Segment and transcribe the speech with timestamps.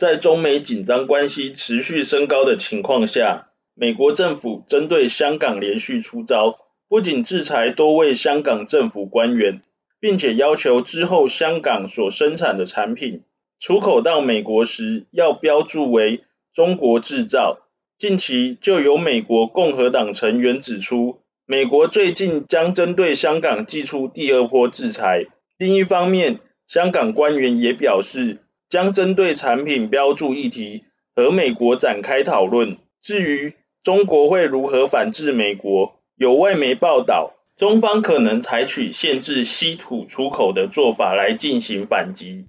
[0.00, 6.56] 在中美紧张关系持续升高的情况下，美国政府针对香港连续出招，
[6.88, 9.60] 不仅制裁多位香港政府官员，
[10.00, 13.24] 并且要求之后香港所生产的产品
[13.58, 16.24] 出口到美国时要标注为
[16.54, 17.58] 中国制造。
[17.98, 25.26] 近期就有美国共和党成员指出，美国最近将针对香港祭出第二波制裁。
[25.58, 28.38] 另一方面，香港官员也表示，
[28.70, 30.84] 将针对产品标注议题
[31.16, 32.78] 和美国展开讨论。
[33.02, 42.46] 至于中国会如何反制美国，有外媒报道，中方可能采取限制稀土出口的做法来进行反击。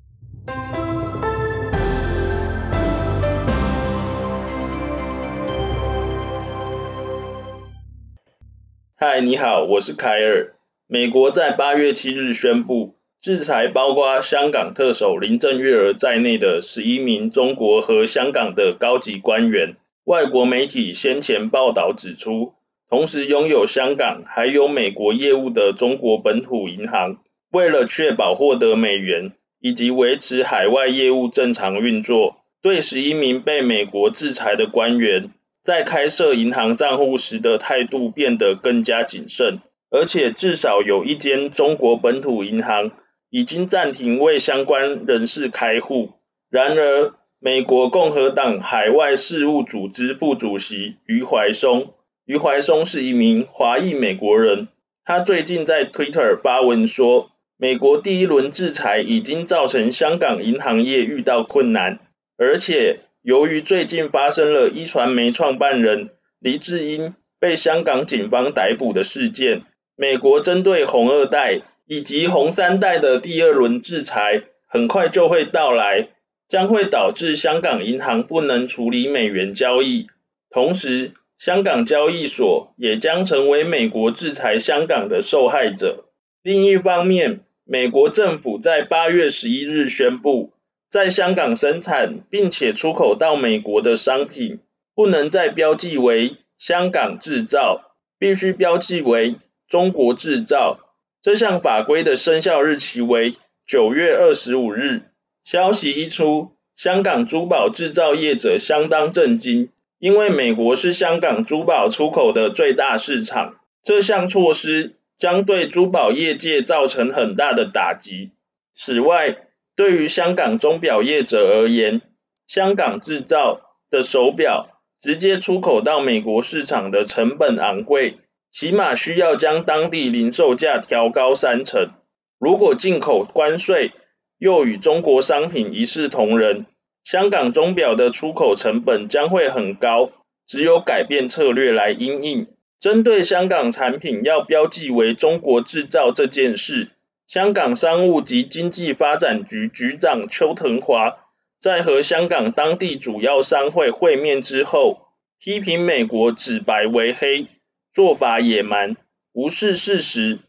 [8.93, 10.53] 嗨，你好，我是凯尔。
[10.85, 19.75] 美国在八月七日宣布制裁包括香港特首林郑月娥在内的十一名中国和香港的高级官员。
[20.05, 22.53] 外国媒体先前报道指出，
[22.89, 27.17] 同时拥有香港还有美国业务的中国本土银行，
[27.51, 35.29] 为了确保获得美元以及维持海外业务正常运作，对十一名被美国制裁的官员。
[35.61, 39.59] 在开设银行账户时的态度变得更加谨慎，
[39.91, 42.91] 而且至少有一间中国本土银行
[43.31, 46.11] 已经暂停为相关人士开户。
[46.51, 54.67] 然而，美国共和党海外事务组织副主席余怀松，余怀松是一名华裔美国人，
[55.03, 61.99] 他最近在 Twitter 发文说，美国第一轮制裁已经造成香港银行业遇到困难，
[62.37, 62.99] 而且。
[63.23, 66.09] 由于最近发生了一传媒创办人
[66.39, 69.61] 黎智英被香港警方逮捕的事件，
[69.95, 76.07] 美国针对红二代以及红三代的第二轮制裁很快就会到来，
[76.47, 80.07] 将会导致香港银行不能处理美元交易，
[80.49, 86.05] 同时香港交易所也将成为美国制裁香港的受害者。
[86.41, 90.53] 另一方面，美国政府在八月十一日宣布。
[90.89, 94.59] 在香港生产并且出口到美国的商品，
[94.95, 99.35] 不能再标记为香港制造，必须标记为
[99.67, 100.79] 中国制造。
[101.21, 103.35] 这项法规的生效日期为
[103.67, 105.03] 九月二十五日。
[105.43, 113.59] 消息一出，香港珠宝制造业者相当震惊，因为美国是香港珠宝出口的最大市场。
[113.83, 118.31] 这项措施将对珠宝业界造成很大的打击。
[118.73, 119.37] 此外，
[119.75, 122.01] 对于香港钟表业者而言，
[122.47, 123.61] 香港制造
[123.91, 128.17] 的手表直接出口到美国市场的成本昂贵，
[128.51, 131.91] 起码需要将当地零售价调高三成。
[132.37, 133.91] 如果进口关税
[134.37, 136.65] 又与中国商品一视同仁，
[137.03, 140.11] 香港钟表的出口成本将会很高。
[140.47, 142.47] 只有改变策略来因应，
[142.77, 146.89] 针对香港产品要标记为中国制造这件事。
[147.25, 151.19] 香港商务及经济发展局局长邱腾华
[151.57, 155.07] 在和香港当地主要商会会面之后，
[155.39, 157.47] 批评美国指白为黑，
[157.93, 158.95] 做法野蛮，
[159.33, 160.39] 无视事实。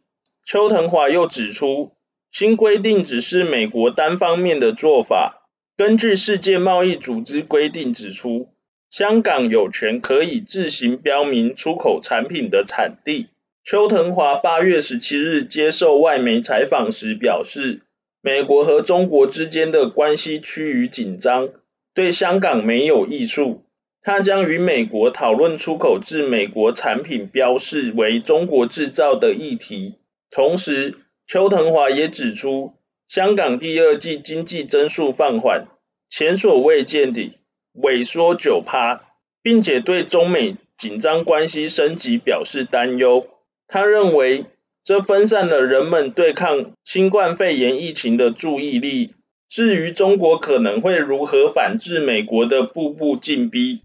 [0.45, 1.93] 邱腾华又指出，
[2.31, 5.49] 新规定只是美国单方面的做法。
[5.77, 8.49] 根据世界贸易组织规定指出，
[8.91, 13.29] 香港有权可以自行标明出口产品的产地。
[13.65, 17.83] 邱腾华八月十七日接受外媒采访时表示，
[18.21, 21.49] 美国和中国之间的关系趋于紧张，
[21.95, 23.65] 对香港没有益处。
[24.05, 29.97] 他将与美国讨论出口至美国产品标示为中国制造的议题。
[30.29, 30.97] 同时，
[31.27, 32.75] 邱腾华也指出，
[33.07, 35.69] 香港第二季经济增速放缓，
[36.09, 37.33] 前所未见的
[37.75, 39.03] 萎缩九趴，
[39.41, 43.29] 并且对中美紧张关系升级表示担忧。
[43.69, 44.47] 他认为，
[44.83, 49.15] 这分散了人们对抗新冠肺炎疫情的注意力。
[49.49, 53.83] 至于中国可能会如何反制美国的步步进逼。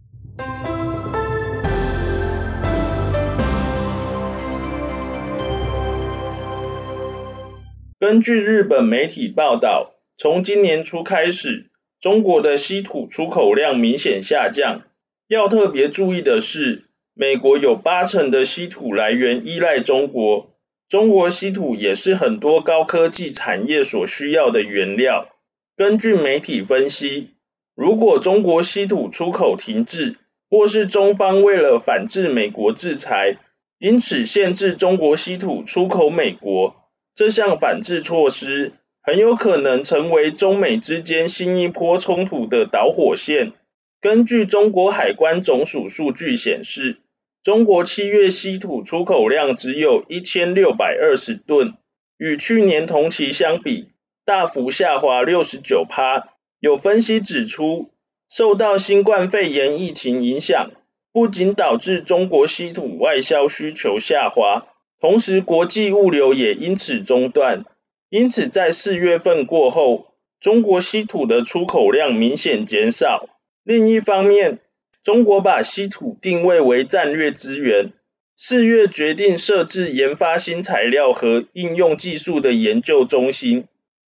[8.07, 11.69] 根据日本媒体报道，从今年初开始，
[11.99, 14.83] 中国的稀土出口量明显下降。
[15.27, 20.55] 要特别注意的是，美国有八成的稀土来源依赖中国，
[20.87, 25.27] 中国稀土也是很多高科技产业所需要的原料。
[25.75, 27.31] 根据媒体分析，
[27.75, 30.15] 如果中国稀土出口停滞，
[30.49, 33.35] 或是中方为了反制美国制裁，
[33.79, 36.86] 因此限制中国稀土出口美国，
[37.17, 43.53] 这项反制措施很有可能成为中美之间新一波冲突的导火线。
[43.99, 46.97] 根据中国海关总署数据显示，
[47.41, 51.73] 中国七月稀土出口量只有一千六百二十吨，
[52.19, 53.87] 与去年同期相比，
[54.23, 56.29] 大幅下滑六十九趴。
[56.59, 57.89] 有分析指出，
[58.29, 60.69] 受到新冠肺炎疫情影响，
[61.11, 64.67] 不仅导致中国稀土外销需求下滑，
[64.99, 67.63] 同时国际物流也因此中断。
[68.09, 73.27] 因此，在四月份过后，中国稀土的出口量明显减少。
[73.63, 74.59] 另一方面，
[75.03, 77.91] 中国把稀土定位为战略资源，
[78.35, 83.65] 四月决定设置研发新材料和应用技术的研究中心，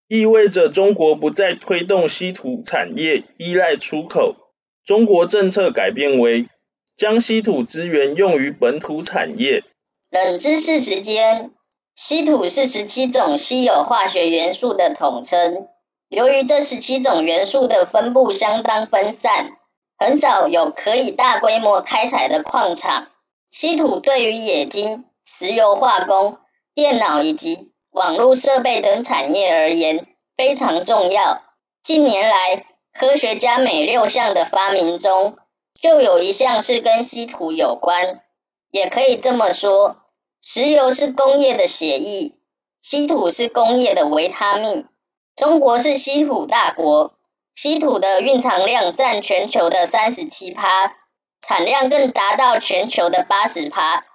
[0.07, 4.37] 意味着中国不再推动稀土产业依赖出口。
[4.85, 6.47] 中国政策改变为
[6.95, 9.63] 将稀土资源用于本土产业。
[10.11, 11.51] 冷知识时间：
[11.93, 15.67] 稀土是十七种稀有化学元素的统称。
[16.07, 19.51] 由于这十七种元素的分布相当分散，
[19.99, 23.09] 很少有可以大规模开采的矿场。
[23.51, 26.39] 稀土对于冶金、石油化工、
[26.73, 31.43] 电脑以及网络设备等产业而言非常重要。
[31.83, 35.37] 近年来，科学家每六项的发明中，
[35.79, 38.21] 就有一项是跟稀土有关。
[38.71, 39.98] 也可以这么说，
[40.41, 42.33] 石油是工业的血液，
[42.81, 44.87] 稀土是工业的维他命。
[45.35, 47.13] 中国是稀土大国，
[47.55, 50.97] 稀土的蕴藏量占全球的三十七趴，
[51.41, 54.05] 产量更达到全球的八十趴。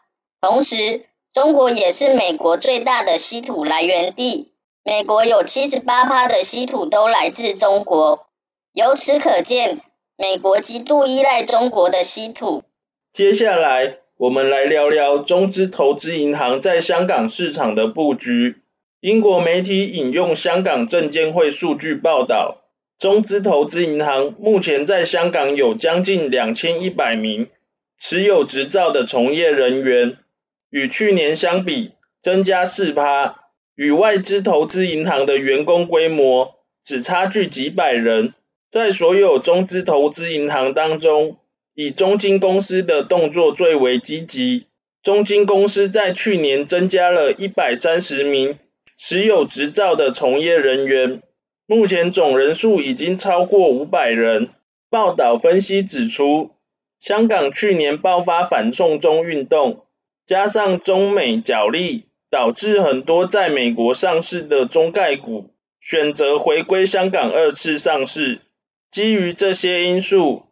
[0.40, 8.26] 同时，中国也是美国最大的稀土来源地，美国有七十八趴的稀土都来自中国。
[8.72, 9.80] 由此可见，
[10.16, 12.64] 美国极度依赖中国的稀土。
[13.12, 18.56] 接下来，我们来聊聊中资投资银行在香港市场的布局。
[19.00, 22.62] 英国媒体引用香港证监会数据报道，
[22.98, 27.48] 中资投资银行目前在香港有将近两千一百名
[27.98, 30.16] 持有执照的从业人员，
[30.70, 31.90] 与去年相比
[32.22, 38.32] 增加四趴，与外资投资银行的员工规模只差距几百人。
[38.70, 41.36] 在所有中资投资银行当中，
[41.74, 44.66] 以中金公司的动作最为积极，
[45.02, 48.58] 中金公司在去年增加了一百三十名。
[48.96, 51.20] 持有执照的从业人员，
[51.66, 54.50] 目前总人数已经超过五百人。
[54.88, 56.52] 报道分析指出，
[57.00, 59.84] 香港去年爆发反送中运动，
[60.26, 65.50] 加上中美角力，导致很多在美国上市的中概股
[65.80, 68.42] 选择回归香港二次上市。
[68.92, 70.44] 基于这些因素，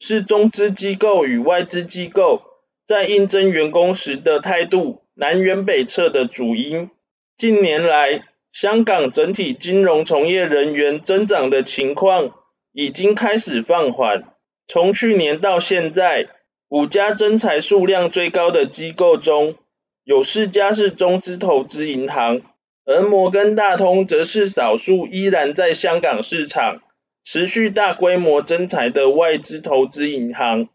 [0.00, 2.42] 是中资机构与外资机构
[2.86, 6.90] 在应征员工时的态度南辕北辙的主因。
[7.36, 12.32] 近年来，香港整体金融从业人员增长的情况
[12.72, 14.24] 已经开始放缓。
[14.66, 16.28] 从去年到现在，
[16.68, 19.56] 五家增才数量最高的机构中，
[20.04, 22.40] 有四家是中资投资银行，
[22.86, 26.80] 而摩根大通则是少数依然在香港市场
[27.22, 30.68] 持续大规模征才的外资投资银行。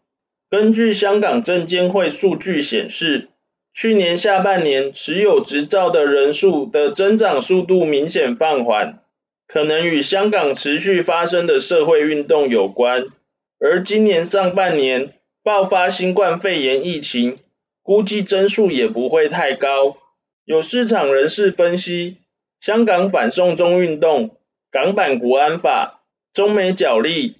[0.48, 3.28] 根据香港证监会数据显示，
[3.74, 9.00] 去年下半年持有执照的人数的增长速度明显放缓，
[9.46, 13.06] 可能与香港持续发生的社会运动有关。
[13.58, 17.36] 而今年上半年爆发新冠肺炎疫情，
[17.82, 19.96] 估计增速也不会太高。
[20.44, 22.18] 有市场人士分析，
[22.60, 24.36] 香港反送中运动、
[24.70, 26.04] 港版国安法、
[26.36, 27.36] 中美角力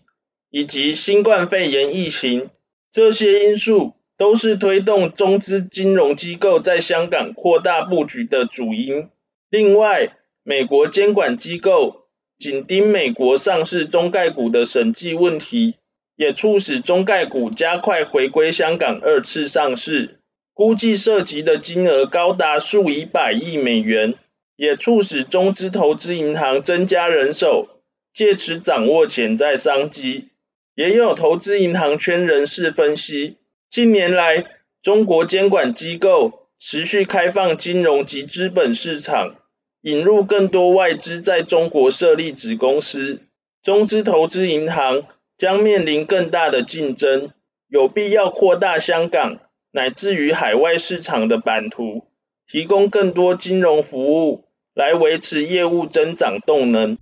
[0.51, 2.49] 以及新冠肺炎疫情
[2.91, 3.93] 这些因素。
[4.19, 9.11] 都是推动中资金融机构在香港扩大布局的主因。
[9.51, 12.07] 另外，美国监管机构
[12.39, 15.75] 紧盯美国上市中概股的审计问题，
[16.17, 20.19] 也促使中概股加快回归香港二次上市，
[20.55, 24.15] 估计涉及的金额高达数以百亿美元，
[24.57, 27.69] 也促使中资投资银行增加人手，
[28.17, 30.31] 借此掌握潜在商机。
[30.75, 33.37] 也有投资银行圈人士分析。
[33.69, 34.47] 近年来，
[34.83, 39.37] 中国监管机构持续开放金融及资本市场，
[39.83, 43.21] 引入更多外资在中国设立子公司，
[43.63, 45.05] 中资投资银行
[45.37, 47.33] 将面临更大的竞争，
[47.69, 49.41] 有必要扩大香港
[49.73, 52.07] 乃至于海外市场的版图，
[52.47, 56.97] 提供更多金融服务，来维持业务增长动能。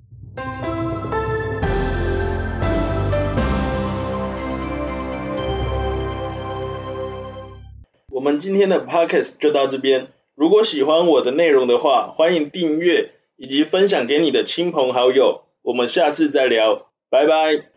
[8.24, 10.08] 我们今天的 podcast 就到这边。
[10.34, 15.42] 如果喜欢我的内容的话，欢迎订阅以及分享给你的亲朋好友。
[15.60, 17.73] 我们下次再聊，拜拜。